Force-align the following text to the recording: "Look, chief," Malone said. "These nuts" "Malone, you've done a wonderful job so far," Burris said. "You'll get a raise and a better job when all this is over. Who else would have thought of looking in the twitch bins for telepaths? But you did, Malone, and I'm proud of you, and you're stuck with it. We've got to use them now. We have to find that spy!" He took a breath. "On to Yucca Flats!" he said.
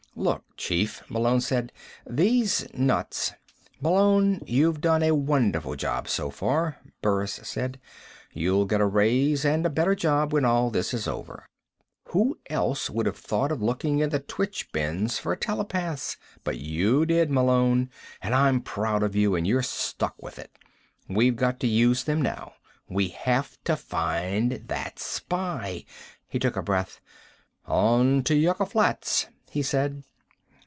"Look, 0.13 0.43
chief," 0.57 1.09
Malone 1.09 1.39
said. 1.39 1.71
"These 2.07 2.67
nuts" 2.73 3.31
"Malone, 3.81 4.41
you've 4.45 4.81
done 4.81 5.01
a 5.01 5.15
wonderful 5.15 5.77
job 5.77 6.09
so 6.09 6.29
far," 6.29 6.77
Burris 7.01 7.39
said. 7.43 7.79
"You'll 8.33 8.65
get 8.65 8.81
a 8.81 8.85
raise 8.85 9.45
and 9.45 9.65
a 9.65 9.69
better 9.69 9.95
job 9.95 10.33
when 10.33 10.43
all 10.43 10.69
this 10.69 10.93
is 10.93 11.07
over. 11.07 11.47
Who 12.09 12.37
else 12.49 12.89
would 12.89 13.05
have 13.05 13.17
thought 13.17 13.53
of 13.53 13.63
looking 13.63 13.99
in 13.99 14.09
the 14.09 14.19
twitch 14.19 14.71
bins 14.73 15.17
for 15.17 15.33
telepaths? 15.37 16.17
But 16.43 16.59
you 16.59 17.05
did, 17.05 17.31
Malone, 17.31 17.89
and 18.21 18.35
I'm 18.35 18.61
proud 18.61 19.03
of 19.03 19.15
you, 19.15 19.33
and 19.35 19.47
you're 19.47 19.63
stuck 19.63 20.21
with 20.21 20.37
it. 20.37 20.51
We've 21.07 21.37
got 21.37 21.57
to 21.61 21.67
use 21.67 22.03
them 22.03 22.21
now. 22.21 22.55
We 22.87 23.07
have 23.07 23.57
to 23.63 23.77
find 23.77 24.65
that 24.67 24.99
spy!" 24.99 25.85
He 26.27 26.37
took 26.37 26.57
a 26.57 26.61
breath. 26.61 26.99
"On 27.65 28.23
to 28.23 28.35
Yucca 28.35 28.65
Flats!" 28.67 29.27
he 29.49 29.61
said. 29.63 30.01